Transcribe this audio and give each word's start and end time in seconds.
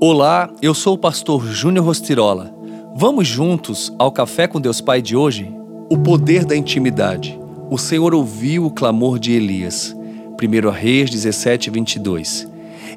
Olá, 0.00 0.50
eu 0.60 0.74
sou 0.74 0.94
o 0.94 0.98
pastor 0.98 1.46
Júnior 1.46 1.86
Rostirola. 1.86 2.52
Vamos 2.96 3.28
juntos 3.28 3.92
ao 3.96 4.10
Café 4.10 4.48
com 4.48 4.60
Deus 4.60 4.80
Pai 4.80 5.00
de 5.00 5.16
hoje? 5.16 5.54
O 5.88 5.96
poder 5.96 6.44
da 6.44 6.56
intimidade. 6.56 7.38
O 7.70 7.78
Senhor 7.78 8.12
ouviu 8.12 8.66
o 8.66 8.70
clamor 8.70 9.20
de 9.20 9.32
Elias. 9.32 9.96
1 10.32 10.70
Reis 10.70 11.10
17, 11.10 11.70
22. 11.70 12.48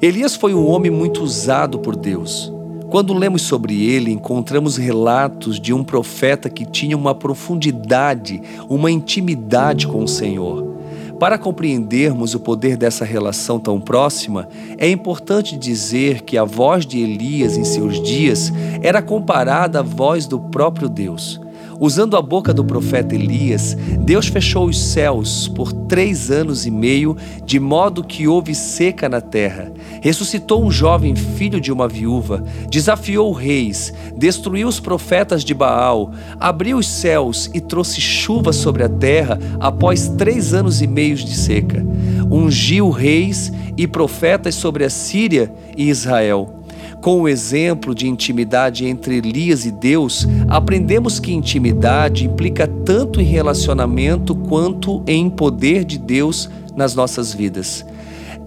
Elias 0.02 0.34
foi 0.34 0.52
um 0.52 0.66
homem 0.66 0.90
muito 0.90 1.22
usado 1.22 1.78
por 1.78 1.94
Deus. 1.94 2.52
Quando 2.90 3.14
lemos 3.14 3.42
sobre 3.42 3.80
ele, 3.88 4.10
encontramos 4.10 4.76
relatos 4.76 5.60
de 5.60 5.72
um 5.72 5.84
profeta 5.84 6.50
que 6.50 6.66
tinha 6.66 6.96
uma 6.96 7.14
profundidade, 7.14 8.42
uma 8.68 8.90
intimidade 8.90 9.86
com 9.86 10.02
o 10.02 10.08
Senhor. 10.08 10.77
Para 11.18 11.36
compreendermos 11.36 12.34
o 12.34 12.40
poder 12.40 12.76
dessa 12.76 13.04
relação 13.04 13.58
tão 13.58 13.80
próxima, 13.80 14.48
é 14.78 14.88
importante 14.88 15.56
dizer 15.56 16.22
que 16.22 16.38
a 16.38 16.44
voz 16.44 16.86
de 16.86 17.00
Elias 17.00 17.56
em 17.56 17.64
seus 17.64 18.00
dias 18.00 18.52
era 18.82 19.02
comparada 19.02 19.80
à 19.80 19.82
voz 19.82 20.26
do 20.26 20.38
próprio 20.38 20.88
Deus. 20.88 21.40
Usando 21.80 22.16
a 22.16 22.22
boca 22.22 22.52
do 22.52 22.64
profeta 22.64 23.14
Elias, 23.14 23.76
Deus 24.00 24.26
fechou 24.26 24.66
os 24.66 24.76
céus 24.76 25.46
por 25.46 25.72
três 25.72 26.28
anos 26.28 26.66
e 26.66 26.72
meio, 26.72 27.16
de 27.44 27.60
modo 27.60 28.02
que 28.02 28.26
houve 28.26 28.52
seca 28.52 29.08
na 29.08 29.20
terra. 29.20 29.72
Ressuscitou 30.02 30.64
um 30.64 30.72
jovem 30.72 31.14
filho 31.14 31.60
de 31.60 31.72
uma 31.72 31.86
viúva, 31.86 32.42
desafiou 32.68 33.30
reis, 33.30 33.94
destruiu 34.16 34.66
os 34.66 34.80
profetas 34.80 35.44
de 35.44 35.54
Baal, 35.54 36.12
abriu 36.40 36.78
os 36.78 36.88
céus 36.88 37.48
e 37.54 37.60
trouxe 37.60 38.00
chuva 38.00 38.52
sobre 38.52 38.82
a 38.82 38.88
terra 38.88 39.38
após 39.60 40.08
três 40.08 40.52
anos 40.52 40.82
e 40.82 40.86
meio 40.86 41.14
de 41.14 41.36
seca. 41.36 41.86
Ungiu 42.28 42.90
reis 42.90 43.52
e 43.76 43.86
profetas 43.86 44.56
sobre 44.56 44.84
a 44.84 44.90
Síria 44.90 45.52
e 45.76 45.88
Israel. 45.88 46.57
Com 47.00 47.22
o 47.22 47.28
exemplo 47.28 47.94
de 47.94 48.08
intimidade 48.08 48.84
entre 48.84 49.16
Elias 49.18 49.64
e 49.64 49.70
Deus, 49.70 50.26
aprendemos 50.48 51.20
que 51.20 51.32
intimidade 51.32 52.26
implica 52.26 52.66
tanto 52.66 53.20
em 53.20 53.24
relacionamento 53.24 54.34
quanto 54.34 55.02
em 55.06 55.30
poder 55.30 55.84
de 55.84 55.96
Deus 55.96 56.50
nas 56.76 56.94
nossas 56.94 57.32
vidas. 57.32 57.84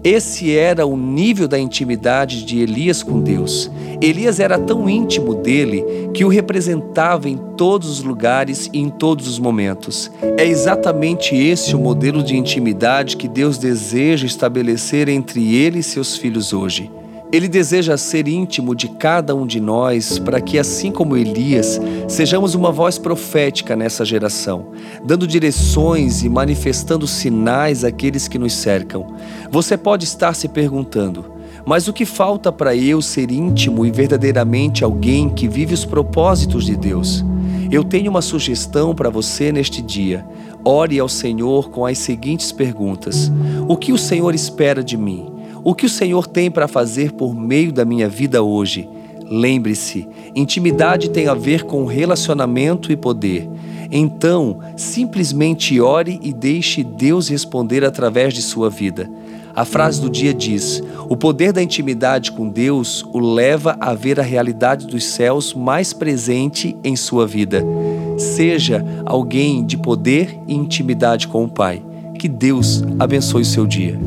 Esse 0.04 0.56
era 0.56 0.84
o 0.84 0.96
nível 0.96 1.46
da 1.46 1.58
intimidade 1.58 2.44
de 2.44 2.58
Elias 2.58 3.04
com 3.04 3.20
Deus. 3.20 3.70
Elias 4.00 4.40
era 4.40 4.58
tão 4.58 4.90
íntimo 4.90 5.32
dele 5.32 5.84
que 6.12 6.24
o 6.24 6.28
representava 6.28 7.28
em 7.28 7.36
todos 7.56 7.88
os 7.88 8.02
lugares 8.02 8.68
e 8.72 8.80
em 8.80 8.90
todos 8.90 9.28
os 9.28 9.38
momentos. 9.38 10.10
É 10.36 10.44
exatamente 10.44 11.36
esse 11.36 11.76
o 11.76 11.78
modelo 11.78 12.20
de 12.20 12.36
intimidade 12.36 13.16
que 13.16 13.28
Deus 13.28 13.58
deseja 13.58 14.26
estabelecer 14.26 15.08
entre 15.08 15.54
ele 15.54 15.78
e 15.78 15.84
seus 15.84 16.16
filhos 16.16 16.52
hoje. 16.52 16.90
Ele 17.32 17.48
deseja 17.48 17.96
ser 17.96 18.28
íntimo 18.28 18.74
de 18.74 18.88
cada 18.88 19.34
um 19.34 19.46
de 19.46 19.58
nós 19.58 20.18
para 20.18 20.38
que, 20.38 20.58
assim 20.58 20.92
como 20.92 21.16
Elias, 21.16 21.80
sejamos 22.06 22.54
uma 22.54 22.70
voz 22.70 22.98
profética 22.98 23.74
nessa 23.74 24.04
geração, 24.04 24.66
dando 25.02 25.26
direções 25.26 26.22
e 26.22 26.28
manifestando 26.28 27.06
sinais 27.06 27.84
àqueles 27.84 28.28
que 28.28 28.38
nos 28.38 28.52
cercam. 28.52 29.14
Você 29.50 29.78
pode 29.78 30.04
estar 30.04 30.34
se 30.34 30.46
perguntando, 30.46 31.24
mas 31.64 31.88
o 31.88 31.92
que 31.94 32.04
falta 32.04 32.52
para 32.52 32.76
eu 32.76 33.00
ser 33.00 33.30
íntimo 33.30 33.86
e 33.86 33.90
verdadeiramente 33.90 34.84
alguém 34.84 35.30
que 35.30 35.48
vive 35.48 35.72
os 35.72 35.86
propósitos 35.86 36.66
de 36.66 36.76
Deus? 36.76 37.24
Eu 37.70 37.82
tenho 37.82 38.10
uma 38.10 38.20
sugestão 38.20 38.94
para 38.94 39.08
você 39.08 39.50
neste 39.50 39.80
dia. 39.80 40.22
Ore 40.62 40.98
ao 41.00 41.08
Senhor 41.08 41.70
com 41.70 41.86
as 41.86 41.96
seguintes 41.96 42.52
perguntas: 42.52 43.32
O 43.66 43.74
que 43.74 43.90
o 43.90 43.96
Senhor 43.96 44.34
espera 44.34 44.84
de 44.84 44.98
mim? 44.98 45.31
O 45.64 45.74
que 45.74 45.86
o 45.86 45.88
Senhor 45.88 46.26
tem 46.26 46.50
para 46.50 46.66
fazer 46.66 47.12
por 47.12 47.34
meio 47.34 47.72
da 47.72 47.84
minha 47.84 48.08
vida 48.08 48.42
hoje? 48.42 48.88
Lembre-se, 49.30 50.08
intimidade 50.34 51.08
tem 51.10 51.28
a 51.28 51.34
ver 51.34 51.62
com 51.62 51.86
relacionamento 51.86 52.90
e 52.90 52.96
poder. 52.96 53.48
Então, 53.90 54.58
simplesmente 54.76 55.80
ore 55.80 56.18
e 56.22 56.32
deixe 56.32 56.82
Deus 56.82 57.28
responder 57.28 57.84
através 57.84 58.34
de 58.34 58.42
sua 58.42 58.68
vida. 58.68 59.08
A 59.54 59.64
frase 59.64 60.00
do 60.00 60.10
dia 60.10 60.34
diz: 60.34 60.82
O 61.08 61.16
poder 61.16 61.52
da 61.52 61.62
intimidade 61.62 62.32
com 62.32 62.48
Deus 62.48 63.04
o 63.12 63.20
leva 63.20 63.76
a 63.78 63.94
ver 63.94 64.18
a 64.18 64.22
realidade 64.22 64.86
dos 64.86 65.04
céus 65.04 65.54
mais 65.54 65.92
presente 65.92 66.76
em 66.82 66.96
sua 66.96 67.26
vida. 67.26 67.64
Seja 68.18 68.84
alguém 69.06 69.64
de 69.64 69.76
poder 69.76 70.38
e 70.48 70.54
intimidade 70.54 71.28
com 71.28 71.44
o 71.44 71.48
Pai. 71.48 71.82
Que 72.18 72.28
Deus 72.28 72.82
abençoe 72.98 73.42
o 73.42 73.46
seu 73.46 73.66
dia. 73.66 73.98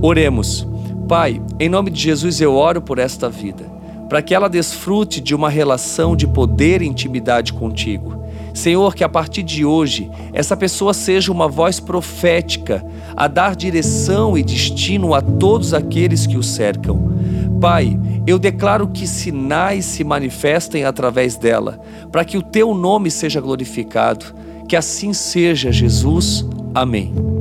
Oremos. 0.00 0.66
Pai, 1.08 1.40
em 1.60 1.68
nome 1.68 1.90
de 1.90 2.00
Jesus 2.00 2.40
eu 2.40 2.54
oro 2.54 2.82
por 2.82 2.98
esta 2.98 3.28
vida, 3.30 3.64
para 4.08 4.20
que 4.20 4.34
ela 4.34 4.48
desfrute 4.48 5.20
de 5.20 5.34
uma 5.34 5.48
relação 5.48 6.16
de 6.16 6.26
poder 6.26 6.82
e 6.82 6.86
intimidade 6.86 7.52
contigo. 7.52 8.24
Senhor, 8.52 8.94
que 8.94 9.04
a 9.04 9.08
partir 9.08 9.42
de 9.42 9.64
hoje 9.64 10.10
essa 10.32 10.56
pessoa 10.56 10.92
seja 10.92 11.30
uma 11.30 11.46
voz 11.46 11.78
profética 11.78 12.84
a 13.14 13.28
dar 13.28 13.54
direção 13.54 14.36
e 14.36 14.42
destino 14.42 15.14
a 15.14 15.20
todos 15.20 15.72
aqueles 15.72 16.26
que 16.26 16.36
o 16.36 16.42
cercam. 16.42 17.14
Pai, 17.60 17.98
eu 18.26 18.38
declaro 18.38 18.88
que 18.88 19.06
sinais 19.06 19.84
se 19.84 20.02
manifestem 20.02 20.84
através 20.84 21.36
dela, 21.36 21.78
para 22.10 22.24
que 22.24 22.36
o 22.36 22.42
teu 22.42 22.74
nome 22.74 23.10
seja 23.10 23.40
glorificado. 23.40 24.26
Que 24.68 24.74
assim 24.74 25.12
seja, 25.12 25.70
Jesus. 25.70 26.44
Amém. 26.74 27.35